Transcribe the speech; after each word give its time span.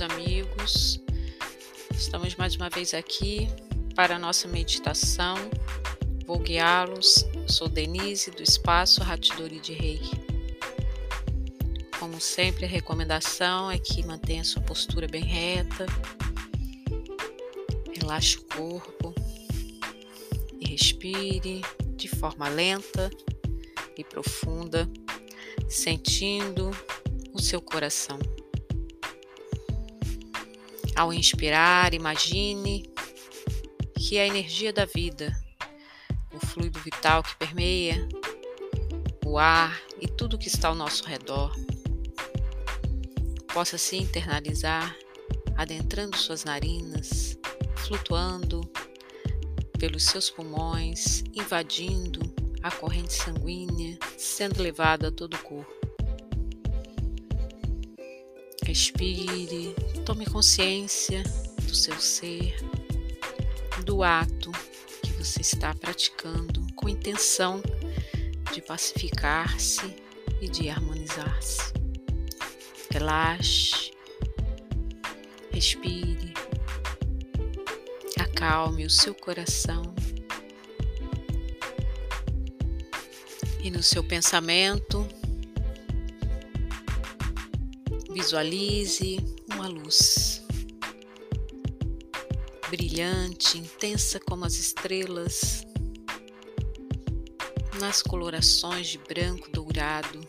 amigos. 0.00 1.00
Estamos 1.92 2.34
mais 2.34 2.56
uma 2.56 2.68
vez 2.68 2.92
aqui 2.92 3.48
para 3.94 4.16
a 4.16 4.18
nossa 4.18 4.46
meditação. 4.46 5.36
Vou 6.26 6.38
guiá-los. 6.38 7.24
Sou 7.46 7.68
Denise 7.68 8.30
do 8.30 8.42
Espaço 8.42 9.02
Ratidori 9.02 9.58
de 9.60 9.72
Rei. 9.72 10.00
Como 11.98 12.20
sempre, 12.20 12.66
a 12.66 12.68
recomendação 12.68 13.70
é 13.70 13.78
que 13.78 14.04
mantenha 14.04 14.44
sua 14.44 14.60
postura 14.62 15.06
bem 15.06 15.24
reta. 15.24 15.86
Relaxe 17.98 18.38
o 18.38 18.42
corpo 18.42 19.14
e 20.60 20.68
respire 20.68 21.62
de 21.96 22.08
forma 22.08 22.48
lenta 22.48 23.10
e 23.96 24.04
profunda, 24.04 24.88
sentindo 25.68 26.70
o 27.32 27.40
seu 27.40 27.62
coração. 27.62 28.18
Ao 30.96 31.12
inspirar, 31.12 31.92
imagine 31.92 32.90
que 33.98 34.18
a 34.18 34.26
energia 34.26 34.72
da 34.72 34.86
vida, 34.86 35.30
o 36.32 36.46
fluido 36.46 36.80
vital 36.80 37.22
que 37.22 37.36
permeia 37.36 38.08
o 39.26 39.38
ar 39.38 39.78
e 40.00 40.08
tudo 40.08 40.38
que 40.38 40.48
está 40.48 40.68
ao 40.68 40.74
nosso 40.74 41.04
redor, 41.04 41.54
possa 43.52 43.76
se 43.76 43.98
internalizar, 43.98 44.96
adentrando 45.54 46.16
suas 46.16 46.44
narinas, 46.44 47.38
flutuando 47.76 48.62
pelos 49.78 50.04
seus 50.04 50.30
pulmões, 50.30 51.22
invadindo 51.34 52.20
a 52.62 52.70
corrente 52.70 53.12
sanguínea, 53.12 53.98
sendo 54.16 54.62
levado 54.62 55.06
a 55.06 55.12
todo 55.12 55.34
o 55.34 55.42
corpo. 55.42 55.85
Respire, 58.66 59.76
tome 60.04 60.26
consciência 60.26 61.22
do 61.62 61.72
seu 61.72 62.00
ser, 62.00 62.56
do 63.84 64.02
ato 64.02 64.50
que 65.04 65.12
você 65.12 65.40
está 65.40 65.72
praticando 65.72 66.66
com 66.74 66.88
intenção 66.88 67.62
de 68.52 68.60
pacificar-se 68.60 69.94
e 70.40 70.48
de 70.48 70.68
harmonizar-se. 70.68 71.72
Relaxe, 72.90 73.92
respire, 75.52 76.34
acalme 78.18 78.84
o 78.84 78.90
seu 78.90 79.14
coração 79.14 79.94
e 83.62 83.70
no 83.70 83.80
seu 83.80 84.02
pensamento 84.02 85.06
Visualize 88.16 89.18
uma 89.52 89.68
luz 89.68 90.42
brilhante, 92.70 93.58
intensa 93.58 94.18
como 94.18 94.46
as 94.46 94.54
estrelas, 94.54 95.66
nas 97.78 98.00
colorações 98.00 98.86
de 98.86 98.96
branco 98.96 99.50
dourado. 99.50 100.26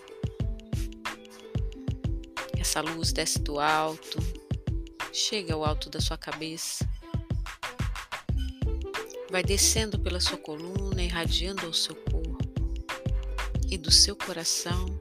Essa 2.60 2.82
luz 2.82 3.14
desce 3.14 3.40
do 3.40 3.58
alto, 3.58 4.20
chega 5.14 5.54
ao 5.54 5.64
alto 5.64 5.90
da 5.90 6.02
sua 6.02 6.18
cabeça, 6.18 6.86
vai 9.32 9.44
descendo 9.44 9.98
pela 9.98 10.20
sua 10.20 10.38
coluna, 10.38 11.02
irradiando 11.02 11.66
ao 11.66 11.74
seu 11.74 11.96
corpo 11.96 12.38
e 13.72 13.78
do 13.78 13.90
seu 13.90 14.14
coração 14.14 14.97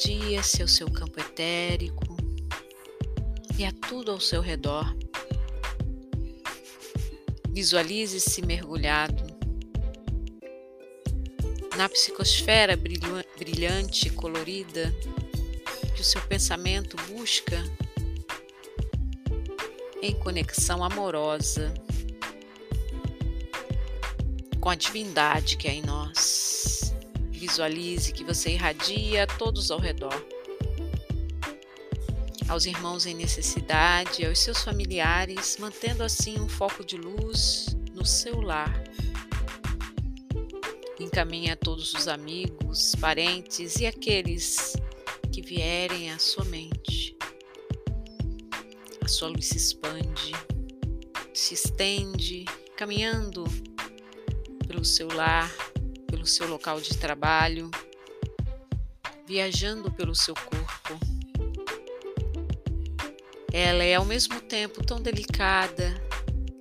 Ao 0.00 0.66
seu 0.66 0.90
campo 0.90 1.20
etérico 1.20 2.16
e 3.58 3.66
a 3.66 3.72
tudo 3.86 4.10
ao 4.10 4.18
seu 4.18 4.40
redor. 4.40 4.96
Visualize-se 7.50 8.40
mergulhado 8.40 9.22
na 11.76 11.86
psicosfera 11.86 12.78
brilhante 13.36 14.08
e 14.08 14.10
colorida 14.10 14.90
que 15.94 16.00
o 16.00 16.04
seu 16.04 16.22
pensamento 16.22 16.96
busca 17.08 17.62
em 20.00 20.14
conexão 20.14 20.82
amorosa 20.82 21.74
com 24.58 24.70
a 24.70 24.74
divindade 24.74 25.58
que 25.58 25.68
é 25.68 25.74
em 25.74 25.82
nós. 25.82 26.89
Visualize 27.40 28.12
que 28.12 28.22
você 28.22 28.50
irradia 28.50 29.26
todos 29.26 29.70
ao 29.70 29.78
redor. 29.78 30.14
Aos 32.46 32.66
irmãos 32.66 33.06
em 33.06 33.14
necessidade, 33.14 34.26
aos 34.26 34.38
seus 34.38 34.62
familiares, 34.62 35.56
mantendo 35.58 36.02
assim 36.02 36.38
um 36.38 36.46
foco 36.46 36.84
de 36.84 36.98
luz 36.98 37.74
no 37.94 38.04
seu 38.04 38.42
lar. 38.42 38.84
Encaminhe 40.98 41.50
a 41.50 41.56
todos 41.56 41.94
os 41.94 42.08
amigos, 42.08 42.94
parentes 43.00 43.76
e 43.76 43.86
aqueles 43.86 44.74
que 45.32 45.40
vierem 45.40 46.12
à 46.12 46.18
sua 46.18 46.44
mente. 46.44 47.16
A 49.02 49.08
sua 49.08 49.28
luz 49.28 49.46
se 49.46 49.56
expande, 49.56 50.32
se 51.32 51.54
estende, 51.54 52.44
caminhando 52.76 53.44
pelo 54.68 54.84
seu 54.84 55.08
lar, 55.08 55.50
pelo 56.10 56.26
seu 56.26 56.48
local 56.48 56.80
de 56.80 56.96
trabalho, 56.98 57.70
viajando 59.26 59.92
pelo 59.92 60.14
seu 60.14 60.34
corpo. 60.34 60.98
Ela 63.52 63.84
é 63.84 63.94
ao 63.94 64.04
mesmo 64.04 64.40
tempo 64.40 64.84
tão 64.84 65.00
delicada 65.00 65.94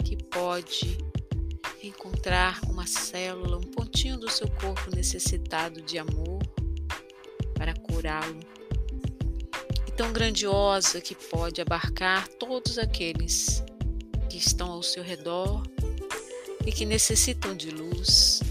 que 0.05 0.15
pode 0.15 0.97
encontrar 1.81 2.59
uma 2.65 2.85
célula, 2.85 3.57
um 3.57 3.71
pontinho 3.71 4.17
do 4.17 4.29
seu 4.29 4.47
corpo 4.47 4.95
necessitado 4.95 5.81
de 5.81 5.97
amor 5.97 6.39
para 7.55 7.73
curá-lo. 7.73 8.39
E 9.87 9.91
tão 9.91 10.13
grandiosa 10.13 11.01
que 11.01 11.15
pode 11.15 11.61
abarcar 11.61 12.27
todos 12.27 12.77
aqueles 12.77 13.63
que 14.29 14.37
estão 14.37 14.71
ao 14.71 14.83
seu 14.83 15.03
redor 15.03 15.63
e 16.65 16.71
que 16.71 16.85
necessitam 16.85 17.55
de 17.55 17.71
luz, 17.71 18.41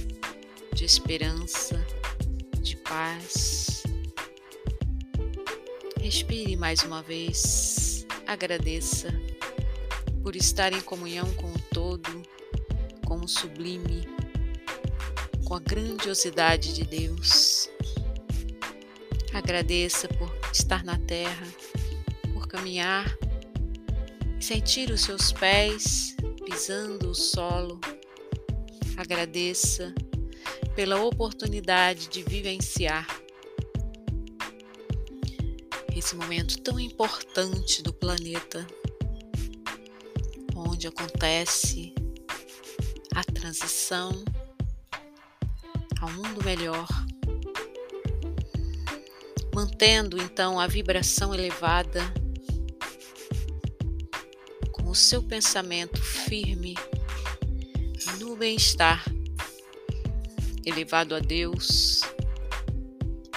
de 0.79 0.85
esperança, 0.85 1.85
de 2.63 2.77
paz. 2.77 3.83
Respire 6.01 6.55
mais 6.55 6.85
uma 6.85 7.03
vez, 7.03 8.07
agradeça 8.25 9.09
por 10.23 10.37
estar 10.37 10.73
em 10.73 10.81
comunhão 10.81 11.35
com 11.35 11.49
o 11.49 11.59
todo, 11.75 12.23
com 13.05 13.19
o 13.19 13.27
sublime, 13.27 14.07
com 15.45 15.57
a 15.57 15.59
grandiosidade 15.59 16.73
de 16.73 16.85
Deus. 16.85 17.69
Agradeça 19.35 20.07
por 20.07 20.33
estar 20.53 20.85
na 20.85 20.97
terra, 20.97 21.49
por 22.33 22.47
caminhar 22.47 23.19
sentir 24.39 24.93
os 24.93 25.01
seus 25.01 25.33
pés 25.33 26.15
pisando 26.45 27.11
o 27.11 27.15
solo. 27.17 27.81
Agradeça 28.97 29.93
pela 30.79 31.03
oportunidade 31.03 32.07
de 32.07 32.23
vivenciar 32.23 33.05
esse 35.93 36.15
momento 36.15 36.57
tão 36.61 36.79
importante 36.79 37.83
do 37.83 37.93
planeta, 37.93 38.65
onde 40.55 40.87
acontece 40.87 41.93
a 43.13 43.25
transição 43.25 44.25
ao 46.01 46.13
mundo 46.13 46.45
melhor, 46.45 46.87
mantendo 49.53 50.23
então 50.23 50.61
a 50.61 50.69
vibração 50.69 51.35
elevada 51.35 52.03
com 54.71 54.89
o 54.89 54.95
seu 54.95 55.25
pensamento 55.25 56.01
firme 56.01 56.77
no 58.21 58.37
bem-estar 58.37 59.18
elevado 60.69 61.15
a 61.15 61.19
Deus, 61.19 62.03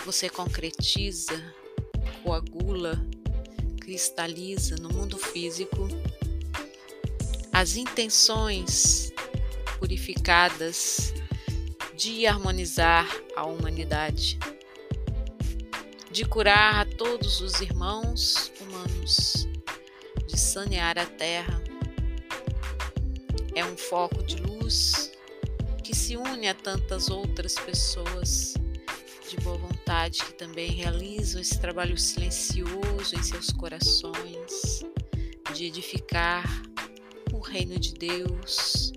você 0.06 0.30
concretiza, 0.30 1.42
coagula, 2.24 3.01
cristaliza 3.80 4.75
no 4.75 4.89
mundo 4.89 5.18
físico 5.18 5.88
as 7.54 7.75
intenções 7.75 9.13
purificadas 9.80 11.13
de 11.95 12.28
harmonizar 12.28 13.07
a 13.36 13.45
humanidade, 13.45 14.38
de 16.12 16.25
curar 16.25 16.81
a 16.81 16.86
todos 16.86 17.39
os 17.39 17.62
irmãos 17.62 18.51
humanos, 18.60 19.48
de 20.27 20.38
sanear 20.38 20.98
a 20.98 21.06
terra. 21.06 21.62
É 23.56 23.63
um 23.63 23.77
foco 23.77 24.24
de 24.24 24.38
luz 24.38 25.11
se 26.12 26.18
une 26.18 26.50
a 26.50 26.54
tantas 26.54 27.10
outras 27.10 27.56
pessoas 27.56 28.54
de 29.30 29.38
boa 29.38 29.58
vontade 29.58 30.22
que 30.25 30.34
também 30.34 30.69
realizam 30.69 31.40
esse 31.40 31.58
trabalho 31.58 31.98
silencioso 31.98 33.16
em 33.16 33.24
seus 33.24 33.50
corações, 33.50 34.84
de 35.54 35.68
edificar 35.68 36.44
o 37.31 37.40
reino 37.40 37.80
de 37.80 37.94
Deus, 37.94 38.92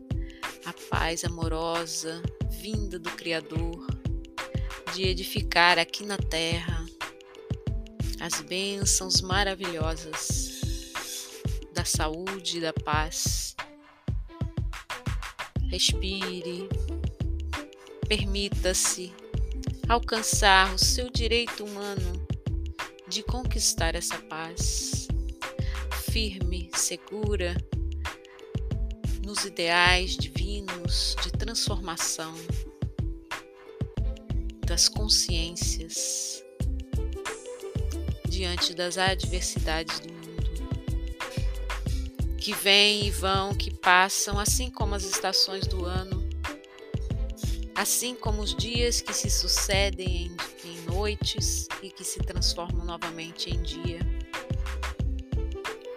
a 0.66 0.72
paz 0.90 1.22
amorosa 1.22 2.20
vinda 2.50 2.98
do 2.98 3.10
Criador, 3.10 3.86
de 4.92 5.04
edificar 5.04 5.78
aqui 5.78 6.04
na 6.04 6.18
terra 6.18 6.84
as 8.20 8.40
bênçãos 8.40 9.20
maravilhosas 9.20 10.90
da 11.72 11.84
saúde 11.84 12.58
e 12.58 12.60
da 12.60 12.72
paz. 12.72 13.54
Respire, 15.70 16.68
permita-se 18.16 19.12
alcançar 19.88 20.72
o 20.72 20.78
seu 20.78 21.10
direito 21.10 21.64
humano 21.64 22.24
de 23.08 23.24
conquistar 23.24 23.96
essa 23.96 24.16
paz, 24.18 25.08
firme, 26.12 26.70
segura 26.76 27.56
nos 29.26 29.44
ideais 29.44 30.16
divinos 30.16 31.16
de 31.24 31.32
transformação 31.32 32.32
das 34.64 34.88
consciências 34.88 36.44
diante 38.28 38.74
das 38.74 38.96
adversidades 38.96 39.98
do 39.98 40.12
mundo, 40.12 40.68
que 42.38 42.52
vêm 42.52 43.08
e 43.08 43.10
vão, 43.10 43.52
que 43.56 43.74
passam, 43.74 44.38
assim 44.38 44.70
como 44.70 44.94
as 44.94 45.02
estações 45.02 45.66
do 45.66 45.84
ano 45.84 46.13
assim 47.74 48.14
como 48.14 48.42
os 48.42 48.54
dias 48.54 49.00
que 49.00 49.12
se 49.12 49.28
sucedem 49.28 50.26
em, 50.26 50.68
em 50.68 50.80
noites 50.82 51.66
e 51.82 51.90
que 51.90 52.04
se 52.04 52.20
transformam 52.20 52.84
novamente 52.84 53.50
em 53.50 53.60
dia, 53.62 53.98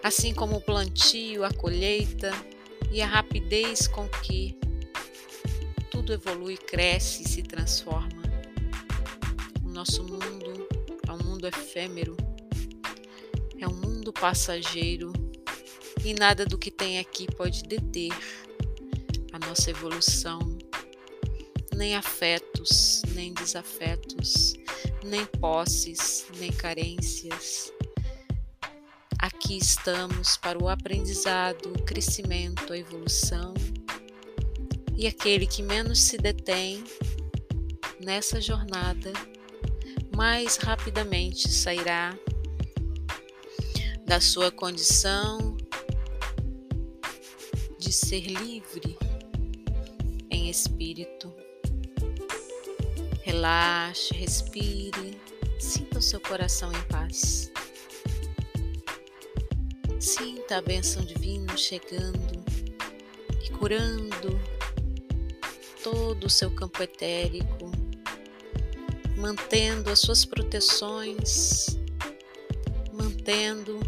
assim 0.02 0.34
como 0.34 0.56
o 0.56 0.60
plantio, 0.60 1.44
a 1.44 1.52
colheita 1.52 2.32
e 2.90 3.00
a 3.00 3.06
rapidez 3.06 3.86
com 3.86 4.08
que 4.08 4.58
tudo 5.90 6.12
evolui, 6.12 6.56
cresce 6.56 7.22
e 7.22 7.28
se 7.28 7.42
transforma. 7.42 8.22
O 9.64 9.68
nosso 9.68 10.02
mundo 10.02 10.66
é 11.06 11.12
um 11.12 11.18
mundo 11.18 11.46
efêmero, 11.46 12.16
é 13.58 13.68
um 13.68 13.74
mundo 13.74 14.12
passageiro 14.12 15.12
e 16.04 16.14
nada 16.14 16.44
do 16.46 16.56
que 16.56 16.70
tem 16.70 16.98
aqui 16.98 17.26
pode 17.36 17.62
deter 17.64 18.12
a 19.32 19.38
nossa 19.46 19.70
evolução 19.70 20.47
nem 21.78 21.94
afetos, 21.94 23.02
nem 23.14 23.32
desafetos, 23.32 24.54
nem 25.04 25.24
posses, 25.24 26.26
nem 26.40 26.50
carências. 26.50 27.72
Aqui 29.16 29.56
estamos 29.56 30.36
para 30.36 30.60
o 30.60 30.68
aprendizado, 30.68 31.72
o 31.72 31.82
crescimento, 31.84 32.72
a 32.72 32.78
evolução. 32.78 33.54
E 34.96 35.06
aquele 35.06 35.46
que 35.46 35.62
menos 35.62 36.00
se 36.00 36.18
detém 36.18 36.82
nessa 38.00 38.40
jornada, 38.40 39.12
mais 40.16 40.56
rapidamente 40.56 41.48
sairá 41.48 42.18
da 44.04 44.20
sua 44.20 44.50
condição 44.50 45.56
de 47.78 47.92
ser 47.92 48.22
livre 48.22 48.98
em 50.28 50.50
espírito. 50.50 51.37
Relaxe, 53.38 54.12
respire, 54.14 55.16
sinta 55.60 56.00
o 56.00 56.02
seu 56.02 56.20
coração 56.20 56.72
em 56.72 56.82
paz. 56.88 57.52
Sinta 60.00 60.56
a 60.56 60.60
bênção 60.60 61.04
divina 61.04 61.56
chegando 61.56 62.44
e 63.40 63.48
curando 63.50 64.40
todo 65.84 66.24
o 66.24 66.28
seu 66.28 66.50
campo 66.50 66.82
etérico, 66.82 67.70
mantendo 69.16 69.88
as 69.88 70.00
suas 70.00 70.24
proteções, 70.24 71.78
mantendo 72.92 73.78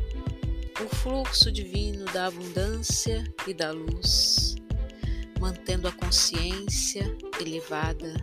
o 0.80 0.94
fluxo 0.94 1.50
divino 1.50 2.04
da 2.12 2.26
abundância 2.26 3.24
e 3.48 3.52
da 3.52 3.72
luz, 3.72 4.54
mantendo 5.40 5.88
a 5.88 5.92
consciência 5.92 7.02
elevada 7.40 8.14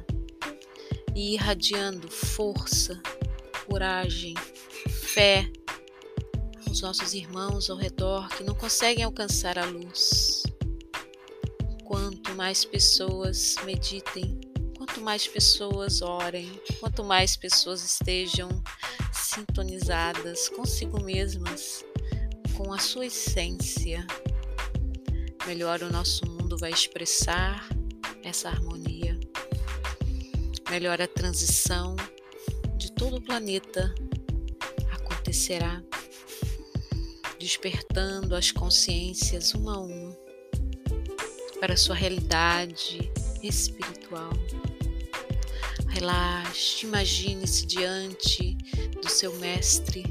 e 1.18 1.34
irradiando 1.34 2.08
força, 2.12 3.02
coragem, 3.66 4.36
fé 4.88 5.52
aos 6.68 6.80
nossos 6.82 7.16
irmãos 7.16 7.72
ao 7.72 7.76
redor 7.76 8.30
que 8.30 8.44
não 8.44 8.54
conseguem 8.54 9.04
alcançar 9.04 9.58
a 9.58 9.66
luz. 9.66 10.44
Quanto 11.84 12.36
mais 12.36 12.64
pessoas 12.64 13.56
meditem, 13.66 14.40
quanto 14.78 15.02
mais 15.02 15.28
pessoas 15.28 16.04
orem, 16.04 16.52
quanto 16.80 17.04
mais 17.04 17.36
pessoas 17.36 17.84
estejam 17.84 18.50
sintonizadas 19.12 20.50
consigo 20.50 21.02
mesmas, 21.02 21.84
com 22.56 22.72
a 22.72 22.78
sua 22.78 23.08
essência, 23.08 24.06
melhor 25.48 25.82
o 25.82 25.92
nosso 25.92 26.28
mundo 26.28 26.56
vai 26.60 26.70
expressar 26.70 27.68
essa 28.24 28.50
harmonia 28.50 29.07
melhor 30.70 31.02
a 31.02 31.08
transição 31.08 31.96
de 32.78 32.92
todo 32.92 33.18
o 33.18 33.22
planeta 33.22 33.94
acontecerá, 34.92 35.82
despertando 37.40 38.36
as 38.36 38.52
consciências 38.52 39.54
uma 39.54 39.76
a 39.76 39.80
uma 39.80 40.18
para 41.60 41.78
sua 41.78 41.96
realidade 41.96 43.12
espiritual. 43.42 44.32
Relaxe, 45.88 46.86
imagine-se 46.86 47.66
diante 47.66 48.56
do 49.02 49.10
seu 49.10 49.34
mestre, 49.38 50.04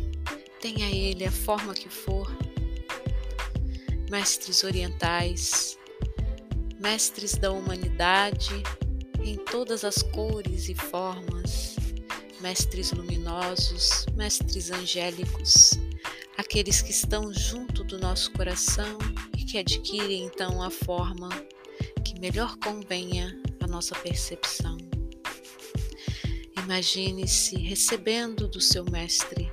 tenha 0.61 0.91
ele 0.91 1.25
a 1.25 1.31
forma 1.31 1.75
que 1.75 1.89
for. 1.89 2.35
Mestres 4.11 4.65
orientais, 4.65 5.79
mestres 6.81 7.35
da 7.35 7.53
humanidade 7.53 8.63
em 9.27 9.37
todas 9.37 9.85
as 9.85 10.03
cores 10.03 10.69
e 10.69 10.75
formas, 10.75 11.75
mestres 12.41 12.93
luminosos, 12.93 14.07
mestres 14.15 14.71
angélicos, 14.71 15.73
aqueles 16.39 16.81
que 16.81 16.93
estão 16.93 17.33
junto 17.33 17.83
do 17.83 17.99
nosso 17.99 18.31
coração 18.33 18.99
e 19.37 19.45
que 19.45 19.59
adquirem 19.59 20.25
então 20.25 20.63
a 20.63 20.71
forma 20.71 21.29
que 22.05 22.21
melhor 22.21 22.57
convenha 22.59 23.37
à 23.61 23.67
nossa 23.67 23.97
percepção. 23.97 24.77
Imagine-se 26.63 27.57
recebendo 27.57 28.47
do 28.47 28.61
seu 28.61 28.85
mestre 28.85 29.51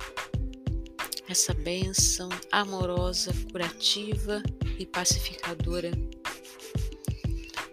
essa 1.28 1.52
bênção 1.52 2.28
amorosa, 2.52 3.32
curativa 3.50 4.40
e 4.78 4.86
pacificadora 4.86 5.90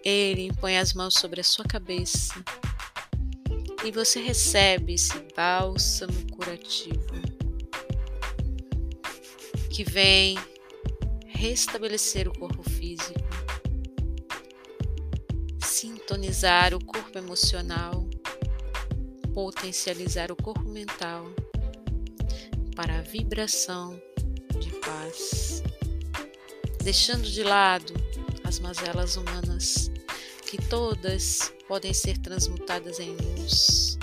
ele 0.03 0.51
põe 0.59 0.77
as 0.77 0.93
mãos 0.93 1.13
sobre 1.13 1.41
a 1.41 1.43
sua 1.43 1.65
cabeça 1.65 2.33
e 3.83 3.91
você 3.91 4.19
recebe 4.19 4.93
esse 4.93 5.13
bálsamo 5.35 6.13
curativo 6.31 6.99
que 9.69 9.83
vem 9.83 10.37
restabelecer 11.27 12.27
o 12.27 12.37
corpo 12.37 12.61
físico, 12.69 13.19
sintonizar 15.63 16.73
o 16.73 16.83
corpo 16.83 17.17
emocional, 17.17 18.07
potencializar 19.33 20.31
o 20.31 20.35
corpo 20.35 20.67
mental 20.67 21.25
para 22.75 22.99
a 22.99 23.01
vibração 23.01 23.99
de 24.59 24.71
paz, 24.79 25.63
deixando 26.83 27.23
de 27.23 27.43
lado 27.43 27.93
as 28.43 28.59
mazelas 28.59 29.15
humanas 29.15 29.90
que 30.51 30.57
todas 30.67 31.53
podem 31.65 31.93
ser 31.93 32.17
transmutadas 32.17 32.99
em 32.99 33.15
luz, 33.15 33.97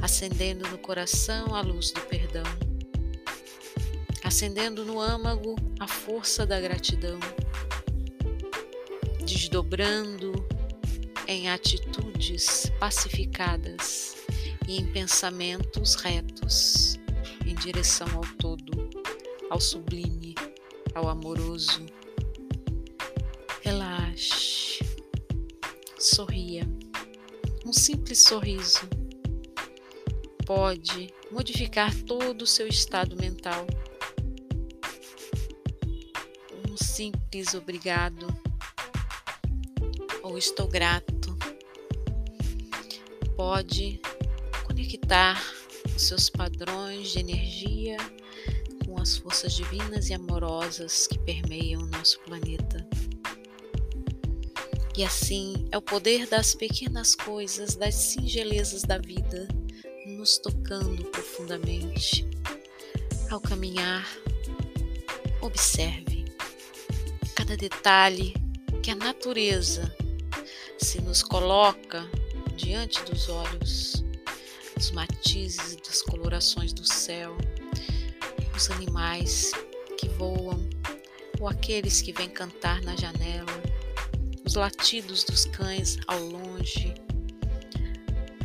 acendendo 0.00 0.68
no 0.68 0.78
coração 0.78 1.56
a 1.56 1.60
luz 1.60 1.90
do 1.90 2.00
perdão, 2.02 2.44
acendendo 4.22 4.84
no 4.84 5.00
âmago 5.00 5.56
a 5.80 5.88
força 5.88 6.46
da 6.46 6.60
gratidão, 6.60 7.18
desdobrando 9.26 10.46
em 11.26 11.50
atitudes 11.50 12.70
pacificadas 12.78 14.14
e 14.68 14.78
em 14.78 14.86
pensamentos 14.92 15.96
retos 15.96 16.96
em 17.44 17.56
direção 17.56 18.06
ao 18.14 18.24
todo, 18.38 18.88
ao 19.50 19.60
sublime, 19.60 20.36
ao 20.94 21.08
amoroso. 21.08 21.84
Relaxe 23.62 24.71
sorria. 26.02 26.62
Um 27.64 27.72
simples 27.72 28.24
sorriso 28.24 28.88
pode 30.44 31.12
modificar 31.30 31.94
todo 32.02 32.42
o 32.42 32.46
seu 32.46 32.66
estado 32.66 33.16
mental. 33.16 33.66
Um 36.68 36.76
simples 36.76 37.54
obrigado 37.54 38.26
ou 40.22 40.36
estou 40.36 40.66
grato 40.66 41.36
pode 43.36 44.00
conectar 44.64 45.42
os 45.96 46.02
seus 46.02 46.30
padrões 46.30 47.10
de 47.10 47.18
energia 47.18 47.96
com 48.86 49.00
as 49.00 49.16
forças 49.16 49.54
divinas 49.54 50.10
e 50.10 50.14
amorosas 50.14 51.06
que 51.06 51.18
permeiam 51.18 51.82
o 51.82 51.86
nosso 51.86 52.20
planeta. 52.20 52.86
E 54.94 55.02
assim 55.02 55.66
é 55.72 55.78
o 55.78 55.82
poder 55.82 56.26
das 56.26 56.54
pequenas 56.54 57.14
coisas, 57.14 57.74
das 57.76 57.94
singelezas 57.94 58.82
da 58.82 58.98
vida, 58.98 59.48
nos 60.06 60.36
tocando 60.36 61.04
profundamente. 61.06 62.28
Ao 63.30 63.40
caminhar, 63.40 64.06
observe 65.40 66.26
cada 67.34 67.56
detalhe 67.56 68.34
que 68.82 68.90
a 68.90 68.94
natureza 68.94 69.90
se 70.76 71.00
nos 71.00 71.22
coloca 71.22 72.06
diante 72.54 73.02
dos 73.04 73.30
olhos, 73.30 74.04
os 74.76 74.90
matizes 74.90 75.72
e 75.72 75.76
descolorações 75.76 76.74
do 76.74 76.84
céu, 76.84 77.34
os 78.54 78.70
animais 78.70 79.52
que 79.96 80.06
voam 80.10 80.68
ou 81.40 81.48
aqueles 81.48 82.02
que 82.02 82.12
vêm 82.12 82.28
cantar 82.28 82.82
na 82.82 82.94
janela 82.94 83.71
os 84.44 84.54
latidos 84.54 85.24
dos 85.24 85.44
cães 85.46 85.98
ao 86.06 86.18
longe, 86.20 86.94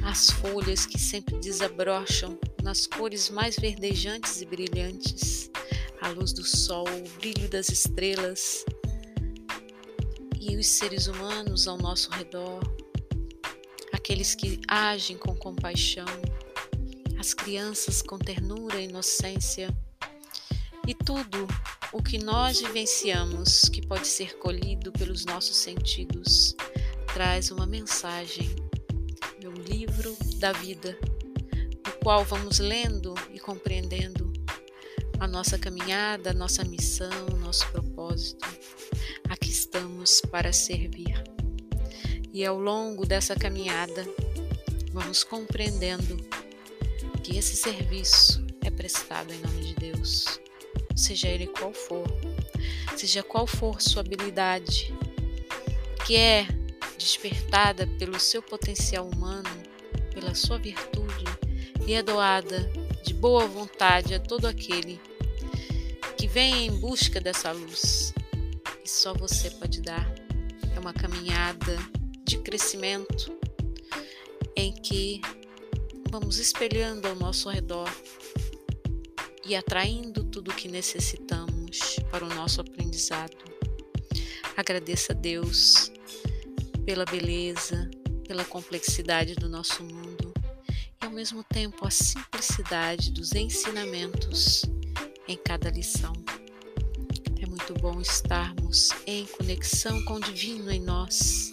as 0.03 0.29
folhas 0.29 0.85
que 0.85 0.99
sempre 0.99 1.37
desabrocham 1.39 2.39
nas 2.63 2.87
cores 2.87 3.29
mais 3.29 3.55
verdejantes 3.55 4.41
e 4.41 4.45
brilhantes, 4.45 5.49
a 6.01 6.09
luz 6.09 6.33
do 6.33 6.43
sol, 6.43 6.85
o 6.87 7.09
brilho 7.19 7.49
das 7.49 7.69
estrelas 7.69 8.63
e 10.39 10.55
os 10.55 10.67
seres 10.67 11.07
humanos 11.07 11.67
ao 11.67 11.77
nosso 11.77 12.09
redor, 12.11 12.61
aqueles 13.91 14.35
que 14.35 14.59
agem 14.67 15.17
com 15.17 15.35
compaixão, 15.35 16.05
as 17.19 17.33
crianças 17.33 18.01
com 18.01 18.17
ternura 18.17 18.79
e 18.79 18.85
inocência 18.85 19.75
e 20.87 20.93
tudo 20.93 21.45
o 21.91 22.01
que 22.01 22.17
nós 22.17 22.61
vivenciamos, 22.61 23.67
que 23.67 23.85
pode 23.85 24.07
ser 24.07 24.37
colhido 24.37 24.89
pelos 24.93 25.25
nossos 25.25 25.57
sentidos, 25.57 26.55
traz 27.13 27.51
uma 27.51 27.67
mensagem, 27.67 28.55
meu 29.41 29.51
livro 29.51 30.15
da 30.37 30.53
vida, 30.53 30.97
no 31.85 31.91
qual 32.01 32.23
vamos 32.23 32.59
lendo 32.59 33.13
e 33.33 33.39
compreendendo 33.39 34.31
a 35.19 35.27
nossa 35.27 35.59
caminhada, 35.59 36.29
a 36.29 36.33
nossa 36.33 36.63
missão, 36.63 37.27
nosso 37.41 37.69
propósito. 37.71 38.47
Aqui 39.29 39.49
estamos 39.49 40.21
para 40.21 40.53
servir. 40.53 41.21
E 42.31 42.45
ao 42.45 42.57
longo 42.57 43.05
dessa 43.05 43.35
caminhada, 43.35 44.07
vamos 44.93 45.23
compreendendo 45.25 46.15
que 47.23 47.37
esse 47.37 47.57
serviço 47.57 48.45
é 48.63 48.69
prestado 48.69 49.33
em 49.33 49.39
nome 49.39 49.65
de 49.65 49.73
Deus 49.73 50.39
seja 50.97 51.27
ele 51.27 51.47
qual 51.47 51.73
for, 51.73 52.05
seja 52.97 53.21
qual 53.23 53.45
for 53.45 53.81
sua 53.81 54.01
habilidade, 54.01 54.93
que 56.05 56.15
é 56.15 56.47
despertada 56.97 57.87
pelo 57.99 58.19
seu 58.19 58.41
potencial 58.41 59.07
humano, 59.07 59.49
pela 60.13 60.33
sua 60.33 60.57
virtude 60.57 61.25
e 61.85 61.93
é 61.93 62.01
doada 62.01 62.69
de 63.03 63.13
boa 63.13 63.47
vontade 63.47 64.13
a 64.13 64.19
todo 64.19 64.47
aquele 64.47 64.99
que 66.17 66.27
vem 66.27 66.65
em 66.65 66.79
busca 66.79 67.21
dessa 67.21 67.51
luz 67.51 68.13
que 68.87 68.89
só 68.89 69.13
você 69.13 69.51
pode 69.51 69.81
dar. 69.81 70.09
É 70.73 70.79
uma 70.79 70.93
caminhada 70.93 71.77
de 72.23 72.37
crescimento 72.37 73.37
em 74.55 74.73
que 74.73 75.19
vamos 76.09 76.39
espelhando 76.39 77.05
ao 77.07 77.15
nosso 77.15 77.49
redor 77.49 77.89
e 79.47 79.55
atraindo 79.55 80.25
tudo 80.25 80.51
o 80.51 80.53
que 80.53 80.67
necessitamos 80.67 81.95
para 82.11 82.25
o 82.25 82.27
nosso 82.27 82.59
aprendizado. 82.59 83.37
Agradeça 84.57 85.13
a 85.13 85.15
Deus 85.15 85.89
pela 86.85 87.05
beleza, 87.05 87.89
pela 88.27 88.43
complexidade 88.43 89.35
do 89.35 89.47
nosso 89.47 89.83
mundo 89.83 90.33
e 91.01 91.05
ao 91.05 91.11
mesmo 91.11 91.43
tempo 91.45 91.87
a 91.87 91.91
simplicidade 91.91 93.11
dos 93.11 93.33
ensinamentos 93.33 94.63
em 95.27 95.37
cada 95.37 95.69
lição. 95.69 96.11
É 97.41 97.45
muito 97.45 97.73
bom 97.75 98.01
estarmos 98.01 98.89
em 99.05 99.25
conexão 99.27 100.03
com 100.03 100.15
o 100.15 100.19
divino 100.19 100.69
em 100.69 100.81
nós. 100.81 101.51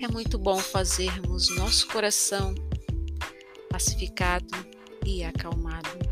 É 0.00 0.08
muito 0.08 0.38
bom 0.38 0.56
fazermos 0.56 1.54
nosso 1.54 1.86
coração 1.88 2.54
pacificado 3.68 4.54
e 5.04 5.22
acalmado. 5.22 6.09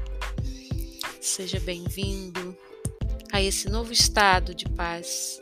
Seja 1.29 1.61
bem-vindo 1.61 2.57
a 3.31 3.41
esse 3.41 3.69
novo 3.69 3.93
estado 3.93 4.55
de 4.55 4.65
paz. 4.71 5.41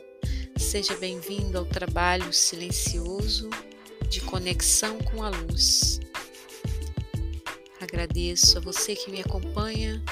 Seja 0.57 0.93
bem-vindo 0.97 1.57
ao 1.57 1.65
trabalho 1.65 2.31
silencioso 2.33 3.49
de 4.09 4.19
conexão 4.19 4.99
com 4.99 5.23
a 5.23 5.29
luz. 5.29 6.01
Agradeço 7.79 8.57
a 8.57 8.61
você 8.61 8.97
que 8.97 9.09
me 9.09 9.21
acompanha 9.21 10.03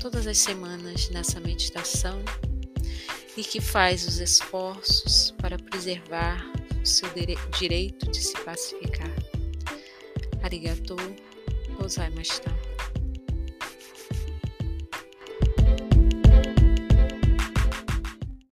todas 0.00 0.28
as 0.28 0.38
semanas 0.38 1.10
nessa 1.10 1.40
meditação 1.40 2.22
e 3.36 3.42
que 3.42 3.60
faz 3.60 4.06
os 4.06 4.18
esforços 4.18 5.32
para 5.32 5.58
preservar 5.58 6.40
o 6.80 6.86
seu 6.86 7.08
direito 7.58 8.08
de 8.12 8.22
se 8.22 8.38
pacificar. 8.42 9.10
Arigatou 10.40 10.98
gozaimashita. 11.80 12.63